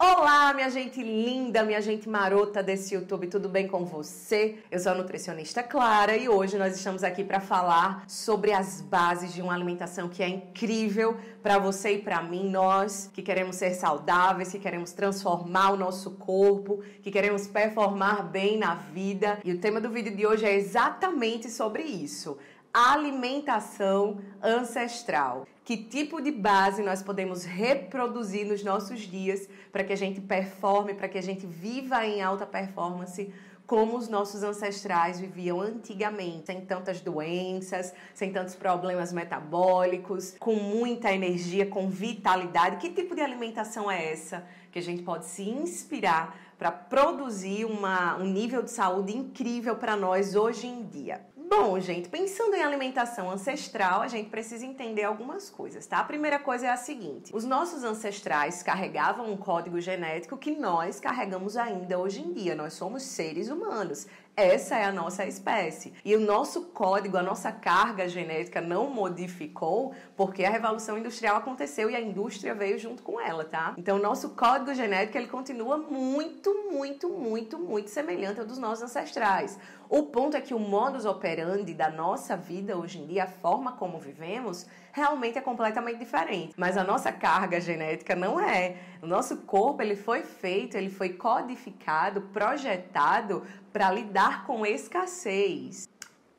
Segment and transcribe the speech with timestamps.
[0.00, 4.58] Olá, minha gente linda, minha gente marota desse YouTube, tudo bem com você?
[4.70, 9.34] Eu sou a nutricionista Clara e hoje nós estamos aqui para falar sobre as bases
[9.34, 13.74] de uma alimentação que é incrível para você e para mim, nós que queremos ser
[13.74, 19.40] saudáveis, que queremos transformar o nosso corpo, que queremos performar bem na vida.
[19.44, 22.38] E o tema do vídeo de hoje é exatamente sobre isso
[22.72, 25.46] alimentação ancestral.
[25.64, 30.94] Que tipo de base nós podemos reproduzir nos nossos dias para que a gente performe,
[30.94, 33.32] para que a gente viva em alta performance
[33.68, 41.12] como os nossos ancestrais viviam antigamente, sem tantas doenças, sem tantos problemas metabólicos, com muita
[41.12, 42.78] energia, com vitalidade.
[42.78, 48.16] Que tipo de alimentação é essa que a gente pode se inspirar para produzir uma,
[48.16, 51.20] um nível de saúde incrível para nós hoje em dia?
[51.48, 55.98] Bom, gente, pensando em alimentação ancestral, a gente precisa entender algumas coisas, tá?
[56.00, 61.00] A primeira coisa é a seguinte: os nossos ancestrais carregavam um código genético que nós
[61.00, 62.54] carregamos ainda hoje em dia.
[62.54, 64.06] Nós somos seres humanos.
[64.38, 65.92] Essa é a nossa espécie.
[66.04, 71.90] E o nosso código, a nossa carga genética não modificou porque a revolução industrial aconteceu
[71.90, 73.74] e a indústria veio junto com ela, tá?
[73.76, 78.84] Então, o nosso código genético ele continua muito, muito, muito, muito semelhante ao dos nossos
[78.84, 79.58] ancestrais.
[79.90, 83.72] O ponto é que o modus operandi da nossa vida hoje em dia, a forma
[83.72, 86.52] como vivemos, realmente é completamente diferente.
[86.58, 88.76] Mas a nossa carga genética não é.
[89.00, 95.88] O nosso corpo ele foi feito, ele foi codificado, projetado para lidar com escassez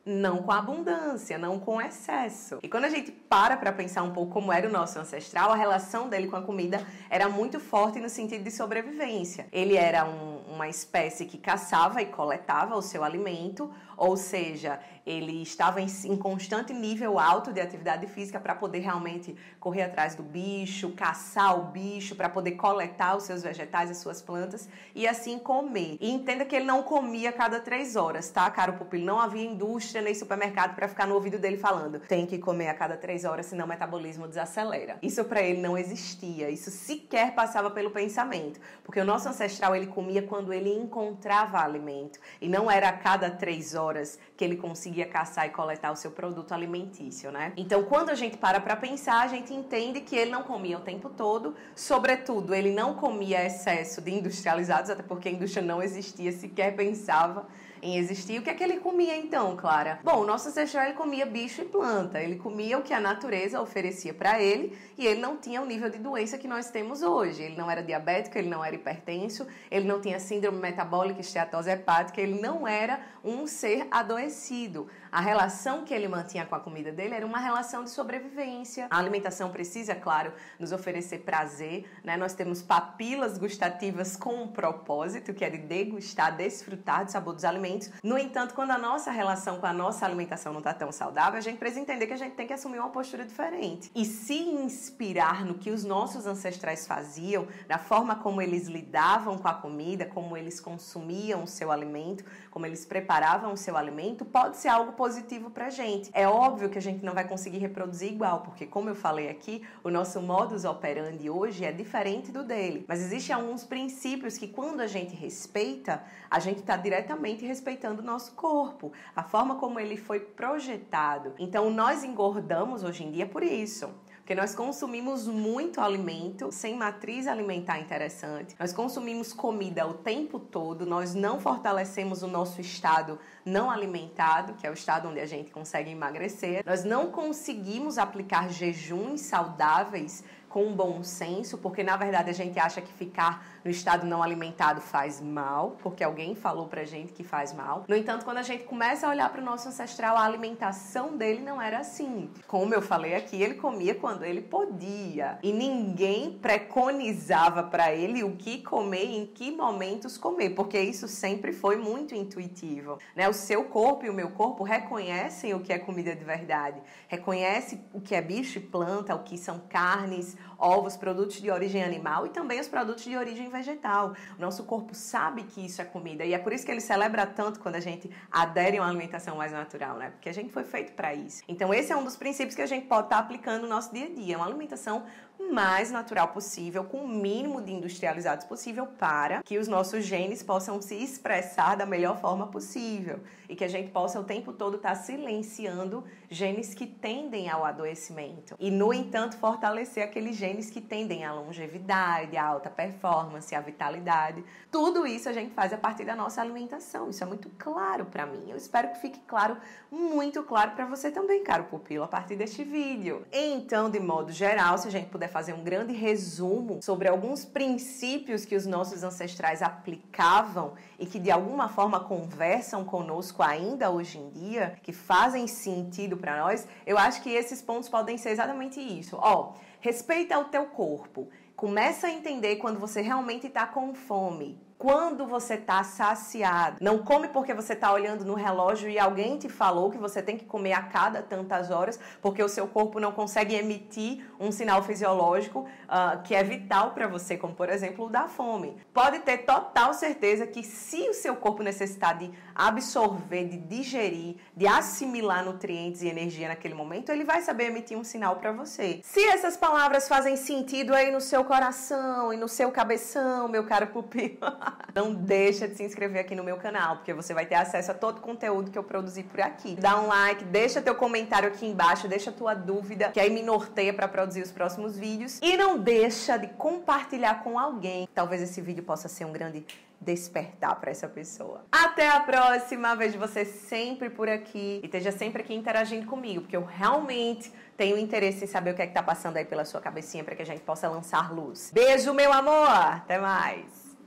[0.09, 2.57] não com abundância, não com excesso.
[2.63, 5.55] E quando a gente para para pensar um pouco como era o nosso ancestral, a
[5.55, 9.45] relação dele com a comida era muito forte no sentido de sobrevivência.
[9.52, 15.41] Ele era um, uma espécie que caçava e coletava o seu alimento, ou seja, ele
[15.41, 20.23] estava em, em constante nível alto de atividade física para poder realmente correr atrás do
[20.23, 25.37] bicho, caçar o bicho, para poder coletar os seus vegetais, as suas plantas e assim
[25.37, 25.97] comer.
[25.99, 29.05] E entenda que ele não comia a cada três horas, tá, caro pupilo?
[29.05, 31.99] Não havia indústria nem supermercado para ficar no ouvido dele falando.
[31.99, 34.98] Tem que comer a cada três horas, senão o metabolismo desacelera.
[35.02, 39.88] Isso para ele não existia, isso sequer passava pelo pensamento, porque o nosso ancestral ele
[39.88, 42.20] comia quando ele encontrava alimento.
[42.42, 46.11] E não era a cada três horas que ele conseguia caçar e coletar o seu
[46.11, 47.54] produto alimentício, né?
[47.58, 50.82] Então, quando a gente para para pensar, a gente entende que ele não comia o
[50.82, 56.32] tempo todo, sobretudo, ele não comia excesso de industrializados, até porque a indústria não existia,
[56.32, 57.48] sequer pensava
[57.81, 58.39] em existir.
[58.39, 59.99] O que é que ele comia então, Clara?
[60.03, 62.21] Bom, o nosso ancestral ele comia bicho e planta.
[62.21, 65.89] Ele comia o que a natureza oferecia para ele e ele não tinha o nível
[65.89, 67.41] de doença que nós temos hoje.
[67.41, 72.19] Ele não era diabético, ele não era hipertenso, ele não tinha síndrome metabólica, esteatose hepática,
[72.19, 74.87] ele não era um ser adoecido.
[75.11, 78.87] A relação que ele mantinha com a comida dele era uma relação de sobrevivência.
[78.89, 82.15] A alimentação precisa, claro, nos oferecer prazer, né?
[82.15, 87.43] Nós temos papilas gustativas com um propósito, que é de degustar, desfrutar do sabor dos
[87.43, 87.91] alimentos alimentos.
[88.03, 91.41] No entanto, quando a nossa relação com a nossa alimentação não está tão saudável, a
[91.41, 95.45] gente precisa entender que a gente tem que assumir uma postura diferente e se inspirar
[95.45, 100.35] no que os nossos ancestrais faziam, na forma como eles lidavam com a comida, como
[100.35, 105.49] eles consumiam o seu alimento, como eles preparavam o seu alimento, pode ser algo positivo
[105.49, 106.09] para gente.
[106.13, 109.63] É óbvio que a gente não vai conseguir reproduzir igual, porque como eu falei aqui,
[109.83, 112.85] o nosso modus operandi hoje é diferente do dele.
[112.87, 117.58] Mas existem alguns princípios que quando a gente respeita, a gente está diretamente respeitando
[117.99, 121.33] o nosso corpo, a forma como ele foi projetado.
[121.37, 123.89] Então nós engordamos hoje em dia por isso.
[124.30, 128.56] Porque nós consumimos muito alimento sem matriz alimentar interessante.
[128.59, 134.68] Nós consumimos comida o tempo todo, nós não fortalecemos o nosso estado não alimentado, que
[134.68, 136.63] é o estado onde a gente consegue emagrecer.
[136.63, 142.81] Nós não conseguimos aplicar jejuns saudáveis com bom senso, porque na verdade a gente acha
[142.81, 147.54] que ficar no estado não alimentado faz mal, porque alguém falou pra gente que faz
[147.54, 147.86] mal.
[147.88, 151.42] No entanto, quando a gente começa a olhar para o nosso ancestral, a alimentação dele
[151.42, 152.30] não era assim.
[152.48, 158.36] Como eu falei aqui, ele comia quando ele podia e ninguém preconizava para ele o
[158.36, 163.29] que comer e em que momentos comer, porque isso sempre foi muito intuitivo, né?
[163.29, 167.79] O seu corpo e o meu corpo reconhecem o que é comida de verdade, reconhece
[167.94, 172.25] o que é bicho e planta, o que são carnes, ovos, produtos de origem animal
[172.25, 174.13] e também os produtos de origem vegetal.
[174.38, 177.25] O nosso corpo sabe que isso é comida e é por isso que ele celebra
[177.25, 180.09] tanto quando a gente adere a uma alimentação mais natural, né?
[180.12, 181.44] Porque a gente foi feito para isso.
[181.47, 183.94] Então esse é um dos princípios que a gente pode estar tá aplicando no nosso
[183.94, 185.03] dia a dia, uma alimentação
[185.51, 190.81] mais natural possível, com o mínimo de industrializados possível, para que os nossos genes possam
[190.81, 194.89] se expressar da melhor forma possível e que a gente possa o tempo todo estar
[194.89, 201.25] tá silenciando genes que tendem ao adoecimento e, no entanto, fortalecer aqueles genes que tendem
[201.25, 204.43] à longevidade, à alta performance, à vitalidade.
[204.71, 207.09] Tudo isso a gente faz a partir da nossa alimentação.
[207.09, 208.43] Isso é muito claro para mim.
[208.47, 209.57] Eu espero que fique claro,
[209.91, 213.25] muito claro para você também, caro pupilo, a partir deste vídeo.
[213.31, 218.45] Então, de modo geral, se a gente puder fazer um grande resumo sobre alguns princípios
[218.45, 224.29] que os nossos ancestrais aplicavam e que de alguma forma conversam conosco ainda hoje em
[224.29, 229.17] dia, que fazem sentido para nós, eu acho que esses pontos podem ser exatamente isso.
[229.19, 231.29] Ó, respeita o teu corpo.
[231.55, 236.77] Começa a entender quando você realmente está com fome quando você está saciado.
[236.79, 240.37] Não come porque você está olhando no relógio e alguém te falou que você tem
[240.37, 244.81] que comer a cada tantas horas, porque o seu corpo não consegue emitir um sinal
[244.81, 248.77] fisiológico uh, que é vital para você, como por exemplo o da fome.
[248.93, 254.65] Pode ter total certeza que se o seu corpo necessitar de absorver, de digerir, de
[254.65, 259.01] assimilar nutrientes e energia naquele momento, ele vai saber emitir um sinal para você.
[259.03, 263.87] Se essas palavras fazem sentido aí no seu coração e no seu cabeção, meu caro
[263.87, 264.37] pupilo,
[264.94, 267.94] Não deixa de se inscrever aqui no meu canal, porque você vai ter acesso a
[267.94, 269.75] todo o conteúdo que eu produzi por aqui.
[269.75, 273.94] Dá um like, deixa teu comentário aqui embaixo, deixa tua dúvida, que aí me norteia
[273.94, 275.39] para produzir os próximos vídeos.
[275.42, 278.07] E não deixa de compartilhar com alguém.
[278.13, 279.66] Talvez esse vídeo possa ser um grande
[280.01, 281.66] despertar para essa pessoa.
[281.71, 286.56] Até a próxima, vejo você sempre por aqui e esteja sempre aqui interagindo comigo, porque
[286.56, 289.81] eu realmente tenho interesse em saber o que é que tá passando aí pela sua
[289.81, 291.71] cabecinha para que a gente possa lançar luz.
[291.74, 292.69] Beijo, meu amor!
[292.69, 293.88] Até mais!